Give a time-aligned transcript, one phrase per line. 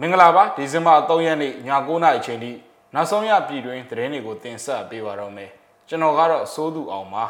[0.00, 2.52] မင်္ဂလာပါဒီဇင်ဘာ3ရက်နေ့ည9:00နာရီချိန်ထိ
[2.94, 5.50] နောက်ဆုံးရပြည်တွင်းသတင်းတွေကိုတင်ဆက်ပေးပါတော့မယ်
[5.88, 7.24] ကျွန်တော်ကတော့စိုးသူအောင်ပါ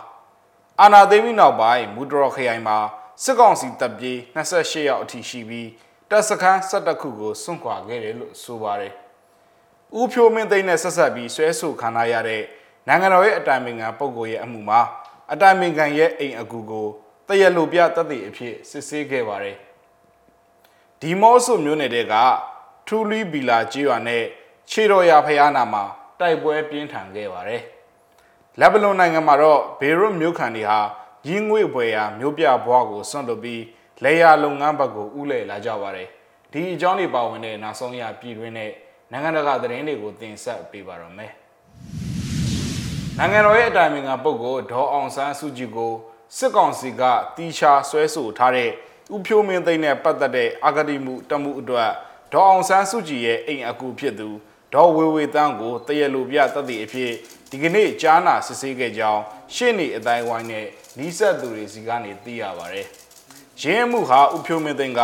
[0.80, 2.78] အာနာသိမ်းပြီးနောက်ပိုင်းမူတရခရိုင်မှာ
[3.22, 5.68] စစ်ကောင်စီတပ်ပြေး28ရောက်အထိရှိပြီး
[6.10, 8.92] တပ်စခန်း17ခုကိုစွန့်ခွာခဲ့တယ်လို့ဆိုပါတယ်
[9.98, 12.42] ဦးဖြိုးမင်းသိန်းနဲ့ဆက်ဆက်ပြီးဆွဲဆိုခံရတဲ့
[12.86, 14.80] နိုင်ငံတော်ရဲ့အတိုင်ပင်ခံပုဂ္ဂိုလ်ရဲ့အမှုမှာ
[15.32, 16.88] အတိုင်ပင်ခံရဲ့အိမ်အကူကို
[17.28, 19.56] တရလိုပြတပ်တွေအဖြစ်စစ်ဆေးခဲ့ပါတယ်
[21.00, 22.14] ဒီမော့ဆိုမျိုးနယ်တဲ့က
[22.88, 24.22] ထူလီဘီလာကြီးရွာနဲ့
[24.70, 25.84] ခြေတော်ရဖျားနာမှာ
[26.20, 27.62] တိုက်ပွဲပြင်းထန်ခဲ့ပါတယ်။
[28.60, 30.78] လက်ဘနွန်နိုင်ငံမှာတော့ဘေရွတ်မြို့ခံတွေဟာ
[31.28, 33.62] ရင်းငွေပွဲရာမြို့ပြဘွားကိုဆွန့်လွတ်ပြီး
[34.04, 36.08] လေယာလုပ်ငန်းဘက်ကိုဥလဲလာကြပါတယ်။
[36.52, 38.70] ဒီအကြောင်းတွေပါဝင်တဲ့နောက်ဆုံးရပြည်တွင်းနဲ့
[39.10, 41.32] နိုင်ငံတကာသတင်းတွေကိုတင်ဆက်ပေးပါရမယ်။
[43.18, 45.92] နိုင်ငံတော်ရဲ့အတိုင်ပင်ခံပုဂ္ဂိုလ်ဒေါ်အောင်ဆန်းစုကြည်ကို
[46.36, 47.02] စစ်ကောင်စီက
[47.36, 48.70] တီချာဆွဲဆိုထားတဲ့
[49.14, 51.90] ဥဖြိုးမင်းသိန်းနဲ့ပတ်သက်တဲ့အဂတိမှုတမှုအတွက်
[52.32, 54.28] ဒေါ်အောင်ဆန်းစုကြည်ရဲ့အိမ်အကူဖြစ်သူ
[54.74, 57.12] ဒေါ်ဝေဝေတန်းကိုတရလိုပြတပ်သည့်အဖြစ်
[57.50, 59.22] ဒီကနေ့ကြားနာစစ်ဆေးခဲ့ကြောင်း
[59.54, 60.66] ရှေ့နေအတိုင်းဝိုင်းနဲ့
[60.98, 62.82] နီးစပ်သူတွေစီကနေသိရပါဗျ။
[63.62, 65.02] ရင်းမှုဟာဥဖြိုးမင်းသိန်းက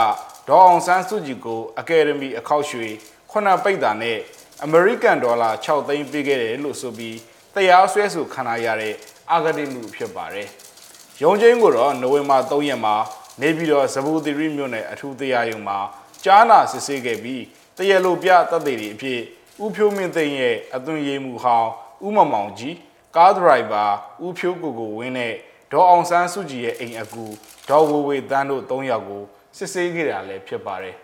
[0.48, 2.88] ဒေါ်အောင်ဆန်းစုကြည်ကိုအကယ်ဒမီအခောက်ရွှေ
[3.30, 4.18] ခုနပိတ်တာနဲ့
[4.64, 7.16] အမေရိကန်ဒေါ်လာ6သိန်းပေးခဲ့တယ်လို့ဆိုပြီး
[7.54, 8.94] တရားစွဲဆိုခံရတဲ့
[9.32, 10.48] အဂတိမှုဖြစ်ပါတယ်။
[11.22, 12.94] ရုံးချင်းကိုတော့နိုဝင်ဘာ3ရက်မှာ
[13.40, 15.78] နေပြည်တော်ဇဘူသီရိမြို့နယ်အထူးတရားရုံးမှာ
[16.24, 17.42] ကြားနာစစ်ဆေးခဲ့ပြီး
[17.76, 19.20] တရလိုပြတပ်တွေအဖြစ်
[19.62, 21.70] ဥဖြိုးမင်းသိန်းရဲ့အသွင်ရေးမှုဟောင်း
[22.06, 22.76] ဥမမောင်ကြီး
[23.16, 23.84] ကားဒရိုက်ဘာ
[24.24, 25.34] ဥဖြိုးကိုကိုဝင်းနဲ့
[25.72, 27.24] ဒေါ်အောင်ဆန်းစုကြည်ရဲ့အိမ်အကူ
[27.68, 29.22] ဒေါ်ဝေဝေတန်းတို့၃ယောက်ကို
[29.56, 30.96] စစ်ဆေးခဲ့တာလည်းဖြစ်ပါတယ်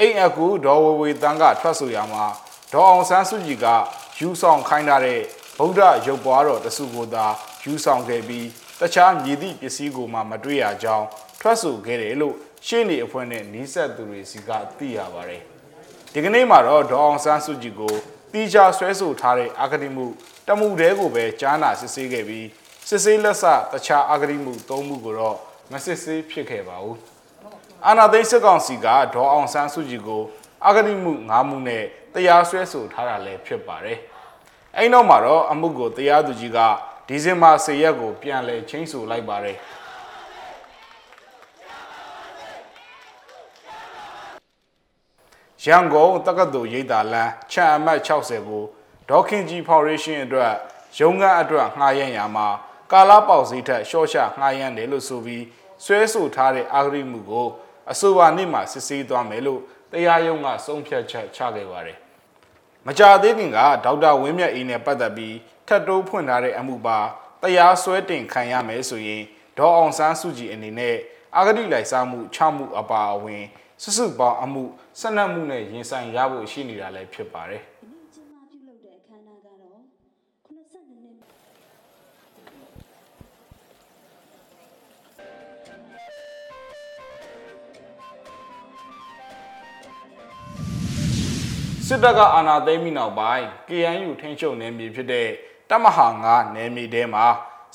[0.00, 2.24] အိမ်အကူဒေါ်ဝေဝေတန်းကထွက်ဆိုရမှာ
[2.72, 3.66] ဒေါ်အောင်ဆန်းစုကြည်က
[4.18, 5.20] ယူဆောင်ခိုင်းထားတဲ့
[5.58, 7.26] ဗုဒ္ဓရုပ်ပွားတော်တစုကိုသာ
[7.62, 8.46] ယူဆောင်ခဲ့ပြီး
[8.80, 11.06] တခြားမြည်သည့်ပစ္စည်းကိုမှမတွေ့ရကြောင်း
[11.40, 12.36] ထွက်ဆိုခဲ့တယ်လို့
[12.66, 15.42] ရှေ့နေအဖွဲ့နဲ့နီးစပ်သူတွေစီကသိရပါတယ်
[16.12, 17.94] ဒီကနေ့မှာတော့ဒေါအောင်ဆန်းစုကြည်ကို
[18.32, 20.06] တီချာဆွဲဆိုထားတဲ့အာဂတိမှု
[20.48, 22.46] တမှုတဲကိုပဲကြားနာစစ်ဆေးခဲ့ပြီး
[22.88, 25.36] စစ်ဆေးလက်စတခြားအာဂတိမှု၃မှုကိုတော့
[25.72, 26.98] မစစ်ဆေးဖြစ်ခဲ့ပါဘူး
[27.86, 30.22] အာနာသိန်းစစ်ကောင်စီကဒေါအောင်ဆန်းစုကြည်ကို
[30.66, 33.98] အာဂတိမှု၅မှုနဲ့တရားစွဲဆိုထားတာလည်းဖြစ်ပါတယ်
[34.76, 36.58] အဲ့နောက်မှာတော့အမှုကိုတရားသူကြီးက
[37.08, 39.56] ဒီဇင်ဘာ10ရက်ကိုပြန်လည်ချင်းဆိုလိုက်ပါတယ်
[45.66, 48.64] ရန်ကုန်တက္ကသိုလ်ရိပ်သာလမ်းချန်အမတ်60ကို
[49.10, 50.52] ဒေါခင်ကြီးဖောင်ဒေးရှင်းအတွက်
[50.98, 52.48] ရုံးခန်းအတွက်ငှားရမ်းရာမှာ
[52.92, 55.44] ကာလာပေါက်စည်းထက်ရှော့ချငှားရမ်းတယ်လို့ဆိုပြီး
[55.84, 57.48] ဆွဲဆိုထားတဲ့အာဂရိမှုကို
[57.90, 59.60] အဆိုပါနေ့မှာစစ်ဆေးသွားမယ်လို့
[59.92, 61.98] တရားရုံးကဆုံးဖြတ်ချက်ချခဲ့ပါတယ်။
[62.86, 65.36] မကြာသေးခင်ကဒေါက်တာဝင်းမြတ်အေးနဲ့ပတ်သက်ပြီး
[65.68, 66.98] ထပ်တိုးဖွင့်ထားတဲ့အမှုပါ
[67.42, 69.22] တရားစွဲတင်ခံရမယ်ဆိုရင်
[69.58, 70.96] ဒေါ်အောင်ဆန်းစုကြည်အနေနဲ့
[71.36, 73.44] အာဂတိလိုက်စားမှုချမှုအပါအဝင်
[73.86, 74.64] စုစုပေါင်းအမှု
[75.00, 79.78] ဆက်နက်မှုနဲ့ရင်ဆိုင်ရဖို့ရှိနေတာလည်းဖြစ်ပါတယ်ဒီနေ့ကျင်းပပြုလုပ်တဲ့အခမ်းအနားကတော့
[80.46, 81.16] 82နှစ်
[91.86, 95.28] စစ်တပ်ကအာဏာသိမ်းပြီးနောက်ပိုင်း KNU ထိန်းချုပ်နယ်မြေဖြစ်တဲ့
[95.70, 97.26] တမဟာ9နယ်မြေထဲမှာ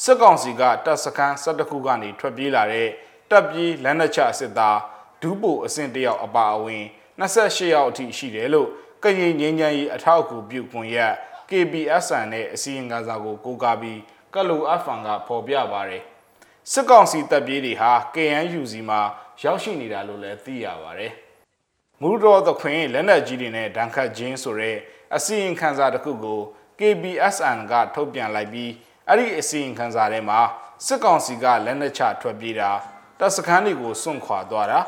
[0.04, 2.90] စစ်ကောင်စီကတပ်စခန်း12ခုကနေထွက်ပြေးလာတဲ့
[3.30, 4.78] တပ်ပြေးလက်နက်ချစစ်သား
[5.22, 6.84] ဒူးပိုအဆင့်တယောက်အပါအဝင်
[7.20, 8.68] 28ယောက်အထိရှိတယ်လို့
[9.04, 11.14] ကရင်ငင်းချမ်းရေးအထောက်အကူပြုကွန်ရက်
[11.50, 14.00] KBSN နဲ့အစီရင်ခံစာကိုကိုးကားပြီး
[14.34, 16.04] ကလိုအဖန်ကဖော်ပြပါတယ်
[16.72, 19.02] စစ်ကောင်စီတပ်ပြေးတွေဟာ KNU စီမှာ
[19.44, 21.14] ရောက်ရှိနေတာလို့လည်းသိရပါတယ်
[22.02, 24.78] မူတော်သခွင်လက်နက်ကြီးတွေနဲ့ဒဏ်ခတ်ခြင်းဆိုတဲ့
[25.16, 26.40] အစီရင်ခံစာတစ်ခုကို
[26.80, 28.72] KBSN ကထုတ်ပြန်လိုက်ပြီး
[29.08, 30.40] အဲ့ဒီအစီရင်ခံစာထဲမှာ
[30.86, 32.72] စစ်ကောင်စီကလက်နက်ချထွက်ပြေးတာ
[33.20, 34.80] တပ်စခန်းတွေကိုစွန့်ခွာသွားတာ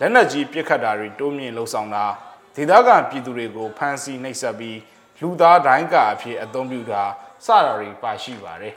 [0.00, 2.04] လက်နက်ကြီးပစ်ခတ်တာတွေတိုးမြင့်လှုံ့ဆော်တာ
[2.56, 4.78] ဒေသခံပြည်သူတွေကိုဖမ်းဆီးနှိပ်စက်ပြီး
[5.20, 7.02] လူသားဒိုင်းကာအဖြစ်အသုံးပြုတာ
[7.44, 8.74] စတာတွေပါရှိပါတယ်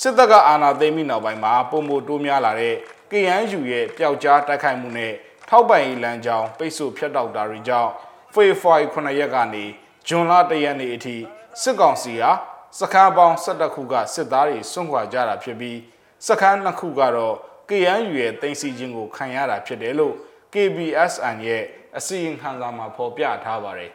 [0.00, 2.74] စစ်တပ်ကအာဏာသိမ်းပြီးနောက်ပိုင်းမှာပုံမတိုးများလာတဲ့
[3.10, 5.12] KNU ရဲ့ပျောက်ကြားတိုက်ခိုက်မှုနဲ့
[5.48, 7.90] ထောက်ပံ့ရေးလမ်းကြောင်းပိတ်ဆို့ဖျက်တောက်တာတွေကြောင့်
[8.34, 9.64] ဖေဖော်ဝါရီ9ရက်ကနေ
[10.06, 11.16] ဇွန်လ1ရက်နေ့အထိ
[11.62, 12.30] စစ်ကောင်စီဟာ
[12.78, 15.78] စခန်းပေါင်း12ခုကစစ်သားတွေစွန့်ခွာကြတာဖြစ်ပြီး
[16.26, 17.34] စခန်း2ခုကတော့
[17.68, 20.14] KNU ရဲ့တင်စီခြင်းကိုခံရတာဖြစ်တယ်လို့
[20.54, 21.62] KBSN ရဲ့
[21.98, 23.92] အစီရင်ခံစာမှာဖော်ပြထားပါတယ်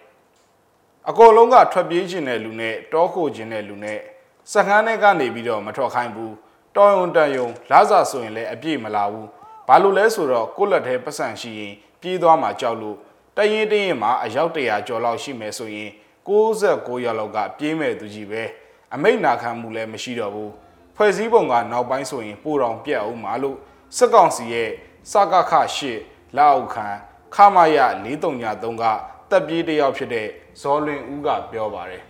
[1.10, 4.00] ။အကောလုံးကထွက်ပြေးခြင်းတဲ့လူနဲ့တောခိုခြင်းတဲ့လူနဲ့
[4.52, 6.34] စခန်းထဲကနေပြီးတော့မထွက်ခိုင်းဘူး။
[6.76, 9.28] တောယုံတန်ယုံလာစားဆိုရင်လည်းအပြည့်မလာဘူး။
[9.68, 12.98] ဘာလို့လဲဆိုတော့ကိုယ့်လက်ထဲပတ်စံရှိရင်ပြေးသွားမှကြောက်လို့
[13.38, 15.90] တရင်တရင်မှာအယောက်တရာကျော်လောက်ရှိမယ်ဆိုရင်
[16.28, 18.44] 69ရောက်လောက်ကပြေးမဲ့သူကြီးပဲ
[18.94, 20.52] အမိတ်နာခံမှုလည်းမရှိတော့ဘူး
[20.96, 23.58] ဖွဲ့စည်းပုံကနောက်ပိုင်းဆိုရင်ပိုတော်ပြတ်အောင်မလို့
[23.98, 24.70] စက်ကောင်စီရဲ့
[25.12, 26.00] စကခရှစ်
[26.38, 26.88] လောက်ခံ
[27.36, 28.84] ခမရ439က
[29.30, 30.28] တပ်ပြေးတစ်ယောက်ဖြစ်တဲ့
[30.62, 32.04] ဇော်လွင်ဦးကပြောပါတယ်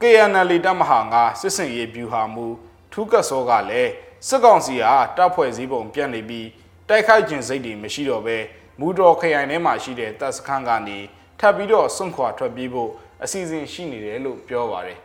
[0.00, 2.46] KNL တပ်မဟာငါစစ်စင်ရေးဗျူဟာမူ
[2.92, 3.92] ထူးကတ်စောကလည်း
[4.28, 6.48] စစ်ကောင်စီဟာတပ်ဖွဲ့စည်းပုံပြတ်နေပြီး
[6.88, 8.38] တိုက်ခိုက်ခြင်းစိတ်တွေမရှိတော့ဘဲ
[8.80, 10.98] မူတော်ခရိုင်ထဲမှာရှိတဲ့တပ်စခန်းကနေ
[11.40, 12.90] ထပ်ပြီးတော့စွန့်ခွာထွက်ပြေးဖို့
[13.22, 14.98] အစီအစဉ်ရှိနေတယ်လို့ပြောပါတယ်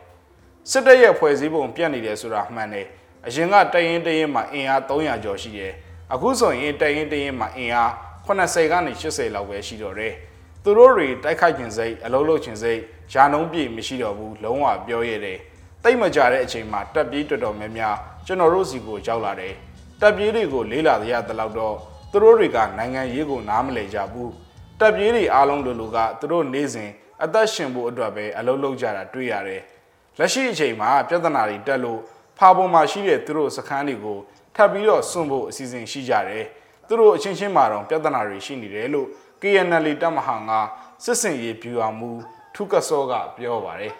[0.70, 2.86] စစ်တပ်ရဲ့ဖွဲ့စည်းပုံပြတ်နေတယ်ဆိုတာမှန်တယ်
[3.26, 5.72] အရင်ကတရင်တရင်မှာအင်အား300ကျော်ရှိတယ်
[6.14, 7.90] အခုဆိုရင်တရင်တရင်မှာအင်အား
[8.26, 10.14] 80ကနေ80လောက်ပဲရှိတော့တယ်
[10.62, 12.80] သူတို့တွေတိုက်ခိုက်ခြင်းစိတ်အလုံးလုံးခြင်းစိတ်
[13.12, 15.38] ယာနှုံးပြည့်မရှိတော့ဘူးလုံးဝပြောရတယ်
[15.84, 17.96] တိတ်မကြတဲ့အချိန်မှာတက်ပြေးတော်တော်များများ
[18.26, 19.54] ကျွန်တော်တို့စီကိုရောက်လာတယ်
[20.00, 21.76] တက်ပြေးတွေကိုလေးလာရတဲ့လောက်တော့
[22.10, 24.32] သူတို့တွေကနိုင်ငံရေးကိုနားမလည်ကြဘူး
[24.80, 26.90] တက်ပြေးတွေအားလုံးလိုလိုကသူတို့နေစဉ်
[27.22, 29.62] အသက်ရှင်ဖို့အတွက်ပဲအလုံးလုံးကြတာတွေ့ရတယ်
[30.18, 32.00] လက်ရှိအချိန်မှာပြဿနာတွေတက်လို့
[32.38, 34.18] ဖာပေါ်မှာရှိတဲ့သူတို့စခန်းတွေကို
[34.60, 36.44] ထပ်ပြီးတော့စွန့်ဖို့အစီအစဉ်ရှိကြတယ်
[36.86, 39.08] သူတို့အချင်းချင်းမှာတော့ပြဿနာတွေရှိနေတယ်လို့
[39.42, 40.60] KNL တပ်မဟာငါ
[41.04, 42.10] စစ်စင်ရေးဗျူဟာမူ
[42.54, 43.94] ထုကစောကပြောပါတယ်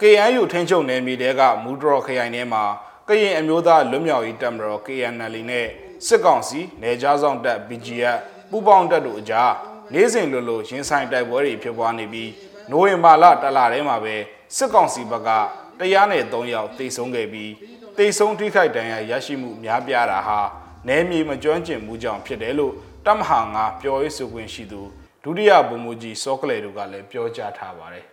[0.00, 2.62] KNU ထင်းချုပ်နယ်မြေတဲကမူဒရော်ခရိုင်ထဲမှာ
[3.08, 5.66] ကရင်အမျိုးသားလွတ်မြောက်ရေးတပ်မတော် KNL နဲ့
[6.06, 8.18] စစ်ကောင်စီနယ်ခြားဆောင်တပ် BGF
[8.50, 9.52] ပူးပေါင်းတပ်တို့အကြား
[9.92, 12.30] နေ့စဉ်လိုလိုရင်ဆိုင်တိုက်ပွဲတွေဖြစ်ပွားနေပြီး
[12.70, 14.16] နိုဝင်ဘာလတလထဲမှာပဲ
[14.56, 15.28] စစ်ကောင်စီဘက်က
[15.78, 17.52] တရားနဲ့3ယောက်တိတ်ဆုံးခဲ့ပြီး
[17.96, 20.40] တိတ်ဆုံးထိခိုက်ဒဏ်ရာရရှိမှုများပြားတာဟာ
[20.88, 22.74] နယ်မြေမကျွမ်းကျင်မှုကြောင့်ဖြစ်တယ်လို့
[23.06, 24.80] တမဟာငါပြောရေးဆိုခွင့်ရှိသူ
[25.22, 28.06] ဒုတိယဗိုလ်မှူးကြီးစောကလေတို့ကလည်းပြောကြားထားပါတယ်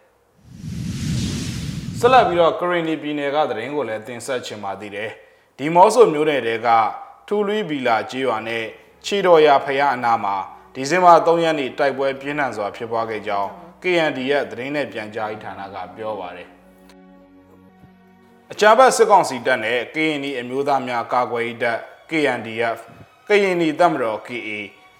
[2.00, 5.10] ဆက်လက်ပြီးတော့ကရင်နီပြည်နယ်ကသတင်းကိုလည်းတင်ဆက်ချင်ပါသေးတယ်။
[5.58, 6.68] ဒီမော့ဆိုမျိုးနယ်တဲက
[7.28, 8.64] ထူလွီဘီလာကျေးရွာနဲ့
[9.06, 10.36] ချီတော်ရဖရအနာမှာ
[10.74, 13.50] ဒီဇင်ဘာ3ရက်နေ့တိုက်ပွဲပြင်းထန်စွာဖြစ်ပွားခဲ့ကြောင်း
[13.86, 16.48] KND ရဲ့သတင်းနဲ့ပြန်ကြားရေးဌာနကပြောပါတယ်။
[18.52, 21.80] အကြမ်းဖက်စစ်ကောင်စီတပ်နဲ့ KND အမျိုးသားများကာကွယ်ရေးတပ်
[22.10, 22.80] KNDF
[23.28, 24.50] KND တပ်မတော် KA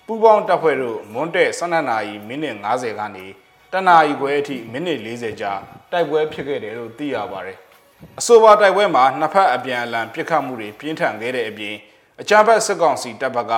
[0.06, 3.26] ပူးပေါင်းတပ်ဖွဲ့တို့မွန်းတဲ့12နာရီမိနစ်50ကနေ
[3.72, 5.54] တနာရီခွဲအထိမိနစ်40ကြာ
[5.92, 7.58] တိုက်ပွဲဖြစ်ခဲ့တယ်လို့သိရပါတယ်။
[8.20, 11.76] အဆိုပါတိုက်ပွဲမှာနှစ်ဖက်အပြန်အလှန်ပစ်ခတ်မှုတွေပြင်းထန်ခဲ့တဲ့အပြင်
[12.22, 13.54] အကြမ်းဖက်စစ်ကောင်စီတပ်ဘက်က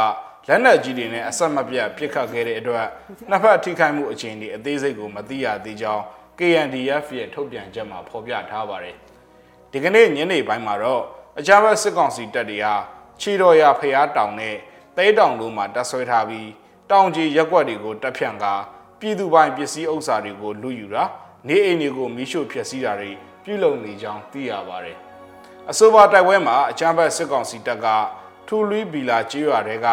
[0.49, 2.88] လက်နက်ကြီးတွေနဲ့အဆက်မပြတ်ပစ်ခတ်ခဲ့တဲ့အတွက်
[3.29, 6.03] နှစ်ဖက်ထိခိုက်မှုအခြေအနေအသေးစိတ်ကိုမသိရသေးကြောင်း
[6.39, 8.95] KNDF ရဲ့ထုတ်ပြန်ချက်မှာဖော်ပြထားပါတယ်။
[9.71, 11.03] ဒီကနေ့ညနေပိုင်းမှာတော့
[11.39, 12.75] အကြမ်းဖက်စစ်ကောင်စီတပ်တွေဟာ
[13.19, 14.55] ချီတော်ရဖျားတောင်နဲ့
[14.97, 16.50] တဲတောင်တို့မှာတပ်ဆွဲထားပြီး
[16.91, 18.53] တောင်ကြီးရက်ွက်တွေကိုတပ်ဖြန့်ကာ
[19.00, 21.03] ပြည်သူပိုင်ပစ္စည်းဥစ္စာတွေကိုလူယူတာ
[21.47, 23.11] နေအိမ်တွေကိုမိရှို့ဖျက်ဆီးတာတွေ
[23.43, 24.97] ပြုလုပ်နေကြောင်းသိရပါတယ်။
[25.69, 27.88] အဆိုပါတိုက်ပွဲမှာအကြမ်းဖက်စစ်ကောင်စီတပ်က
[28.47, 29.88] ထူလွီဘီလာကျေးရွာတွေက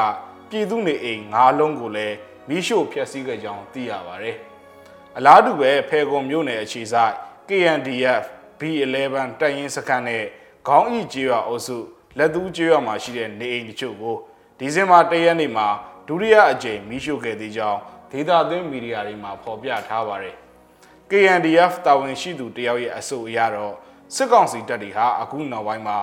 [0.55, 2.17] ပြည်သူနေအိမ်၅လုံးကိုလည်း
[2.49, 4.37] မိရှို့ဖျက်ဆီးခဲ့ကြောင်းသိရပါတယ်။
[5.17, 7.15] အလားတူပဲဖေကွန်မြို့နယ်အခြေစိုက်
[7.49, 8.25] KNDF
[8.59, 10.25] B11 တပ်ရင်းစခန်းနဲ့
[10.69, 11.77] ခေါင်းဤကျေးရွာအုပ်စု
[12.19, 14.17] လက်သူကျေးရွာမှာရှိတဲ့နေအိမ်တချို့ကို
[14.59, 15.67] ဒီဇင်ဘာ၁ရက်နေ့မှာ
[16.09, 17.81] ဒုတိယအကြိမ်မိရှို့ခဲ့သေးကြောင်း
[18.11, 20.37] ဒေတာသွင်းမီဒီယာတွေမှာဖော်ပြထားပါတယ်။
[21.11, 23.75] KNDF တာဝန်ရှိသူတယောက်ရဲ့အဆိုအရတော့
[24.15, 25.99] စစ်ကောင်စီတပ်တွေဟာအခုနောက်ပိုင်းမှာ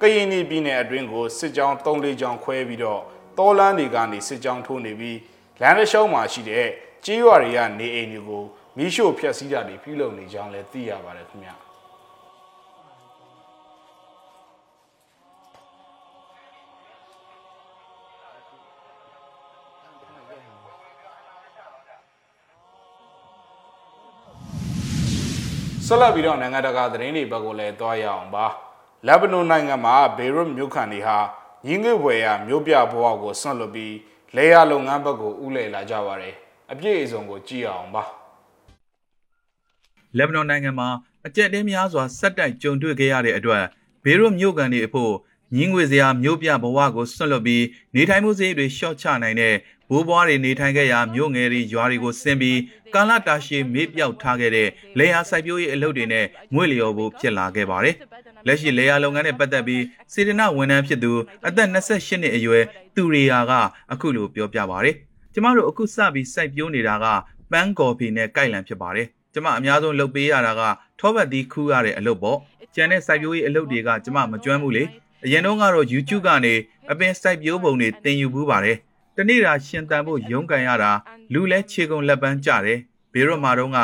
[0.00, 3.02] ကရင်ပြည်နယ်အတွင်းကိုစစ်ကြောင်း၃-ကြောင်းခွဲပြီးတော့
[3.38, 5.18] တောလန်းတွေကနေစစ်ကြောင်းထိုးနေပြီး
[5.60, 6.66] လမ်းတစ်လျှောက်မှာရှိတဲ့
[7.04, 8.44] ကြေးရွာတွေကနေအိမ်တွေကို
[8.76, 11.54] မိရှို့ဖျက်ဆီးတာတွေပြုလုပ်နေကြောင်းလည်းသိရပါတယ်ခင်ဗျာ။
[25.86, 28.46] ဆက်လက်ပြီးတော့နိုင်ငံတကာသတင်းတွေဘက်ကိုလည်းတွားရအောင်ပါ
[29.06, 31.18] လက်ဘနွန်နိုင်ငံမှာဘေရွတ်မြို့ခံတွေဟာ
[31.68, 33.94] ရင်းငွေဘွယ်ရမြို့ပြဘဝကိုဆွန့်လွတ်ပြီး
[34.36, 36.34] လေယာလုပ်ငန်းဘက်ကိုဥလဲလာကြပါတယ်
[36.72, 38.02] အပြည့်အစုံကိုကြည့်အောင်ပါ
[40.16, 40.88] လက်ဘနွန်နိုင်ငံမှာ
[41.26, 43.64] အကြက်တင်းများစွာဆက်တိုက်ကြုံတွေ့ခဲ့ရတဲ့အတွက်
[44.04, 45.12] ဘေရွတ်မြို့ကန်တွေအဖို့
[45.56, 49.54] ညင်းငွေစရာမြို့ပြဘဝကိုဆွတ်လွတ်ပြီးနေထိုင်မှုစရိတ်တွေရှော့ချနိုင်တဲ့
[49.90, 52.58] ဘိုးဘွားတွေနေထိုင်ခဲ့ရာမြို့ငယ်တွေရွာတွေကိုဆင်းပြီး
[52.94, 54.68] ကာလတာရှည်မေ့ပြောက်ထားခဲ့တဲ့
[54.98, 57.96] လေယာစိုက်ပျိုးရေးအလုပ်တွေနဲ့ငွေလျော်ဖို့ဖြစ်လာခဲ့ပါတယ်။
[58.46, 61.12] လက်ရှိလေယာလုပ်ငန်းနဲ့ပတ်သက်ပြီးစေတနာဝန်ထမ်းဖြစ်သူ
[61.46, 62.64] အသက်28နှစ်အရွယ်
[62.96, 63.52] သူရီယာက
[63.92, 64.94] အခုလိုပြောပြပါတယ်။
[65.32, 67.06] ကျမတို့အခုစပြီးစိုက်ပျိုးနေတာက
[67.52, 70.62] ပန်းကော်ဖီနဲ့ကိုက်လန်ဖြစ်ပါတယ်။ကျမအများဆုံးလုပ်ပေးရတာက
[70.98, 72.38] ထောပတ်သီးခူးရတဲ့အလုပ်ပေါ့။
[72.74, 74.84] ကျန်တဲ့စိုက်ပျိုးရေးအလုပ်တွေကကျမမကျွမ်းဘူးလေ။
[75.24, 76.54] အရင်တော့ကတော့ YouTube ကနေ
[76.90, 78.76] အပင်စိုက်ပျိုးပုံတွေသင်ယူဘူးပါတယ်။
[79.16, 80.92] တနေ့တာရှင်တန်ဖို့ရုန်းကန်ရတာ
[81.32, 82.78] လူလဲခြေကုံလက်ပန်းကြတယ်။
[83.12, 83.78] ဘေရော့မာတော့က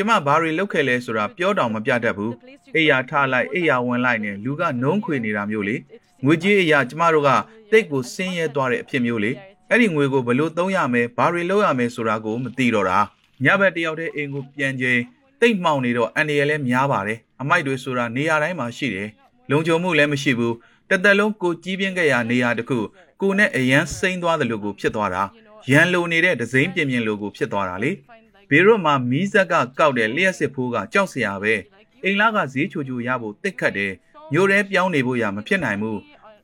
[0.00, 2.32] ကျမဘာတွေလုပ်ခဲ့လဲဆိုတာပြောတောင်မပြတတ်ဘူး။
[2.76, 5.76] အိယာထလိုက်အိယာဝင်လိုက်နဲ့လူကနှုံးခွေနေတာမျိုးလေ။
[6.24, 7.30] ငွေကြေးအရာကျမတို့က
[7.70, 9.30] တိတ်ကိုဆင်းရဲသွားတဲ့အဖြစ်မျိုးလေ။
[9.70, 12.98] အဲ့ဒီငွေကိုဘလို့သုံးရမယ်ဘာတွေလုပ်ရမယ်ဆိုတာကိုမသိတော့တာ။
[13.44, 15.00] ညဘက်တယောက်တည်းအိမ်ကိုပြန်ချိန်
[15.40, 19.08] တိတ်မှောင်နေတော့အန်ဒီရယ်လည်းများပါတယ်။အမိုက်တွေဆိုတာနေရာတိုင်းမှာရှိတယ်။
[19.50, 20.54] လုံခြုံမှုလည်းမရှိဘူး
[20.90, 22.78] တသက်လုံးကိုကြီးပြင်းခဲ့ရနေရာတခု
[23.20, 25.22] ကိုနဲ့အရန်စိမ့်သွားတယ်လို့ကိုဖြစ်သွားတာ
[25.70, 27.90] ရန်လိုနေတဲ့ဒစိမ့်ပြင်းပြင်းလို့ကိုဖြစ်သွားတာလေ
[28.50, 31.54] ဘေရွတ်မှာမီးဇက်ကကောက်တဲ့လျှက်စစ်ဖိုးကကြောက်စရာပဲ
[32.04, 33.92] အိမ်လာကဈေးချိုချိုရဖို့တစ်ခတ်တယ်
[34.32, 36.00] မျိုးရဲပြောင်းနေဖို့ရမဖြစ်နိုင်ဘူး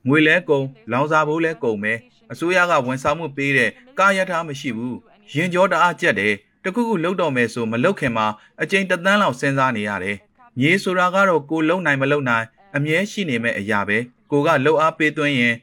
[0.08, 1.92] ငွေလဲကုန်လောင်စာဘိုးလဲကုန်ပဲ
[2.32, 4.98] အစိုးရကဝန်ဆောင်မှုပေးတဲ့ကာယထားမရှိဘူး
[5.34, 6.34] ရင်ကြောတအားကြက်တယ်
[6.64, 8.26] တခုခုလှုပ်တော့မယ်ဆိုမလှုပ်ခင်မှာ
[8.62, 10.16] အကျဉ်တသန်းလောက်စဉ်းစားနေရတယ်
[10.58, 12.46] မြေဆိုတာကတော့ကိုလုံနိုင်မလုံနိုင်
[12.76, 13.98] အမြဲရှိနေမဲ့အရာပဲ
[14.30, 15.54] ကိုကလှုပ်အားပေးသွင်းရင်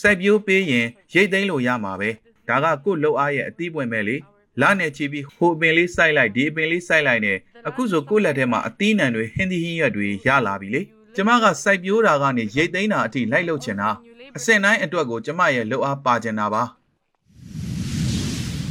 [0.00, 2.10] စိုက်ပျိုးပေးရင်ရိတ်သိမ်းလို့ရမှာပဲ
[2.48, 4.16] ဒါကကိုလှုပ်အားရဲ့အသီးပွင့်ပဲလေ
[4.60, 7.38] လာနဲ့ချီပြီးဟိုအပင်လေးစိုက်လိုက်ဒီအပင်လေးစိုက်လိုက်နဲ့
[7.68, 10.82] အခုဆိုကိုလက်ထဲမှာအသီးနှံတွေဟင်းသီးဟင်းရွက်တွေရလာပြီလေ
[11.16, 13.90] ကျမကစိုက်ပျိုးတာကနေရိတ်သိမ်းတာအထိလိုက်လုပ်ချင်တာ
[14.36, 16.62] အစင်တိုင်းအတွက်ကိုကျမရဲ့လှုပ်အားပါချင်တာပါ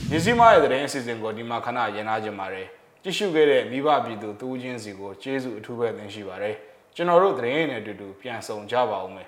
[0.09, 2.67] မြစည်းမရဲ့သတင်းအစီအစဉ်ကိုဒီမှာခဏရင်နာကြပါတယ်
[3.03, 6.55] ကြည့်ရှုခဲ့တဲ့မိဘပြည်သူတူးချင်းစီကိုကျေးဇူးအထူးပဲတင်ရှိပါတယ်
[6.95, 9.27] ကျွန်တော်တို့သတင်းရည်နဲ့အတူတူပြန်ဆောင်ကြပါဦးမယ်